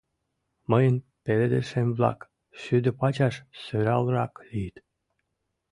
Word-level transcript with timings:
—Мыйын 0.71 0.95
пеледышем-влак 1.23 2.19
шӱдӧ 2.61 2.91
пачаш 2.99 3.35
сӧралрак 3.61 4.33
лийыт. 4.49 4.77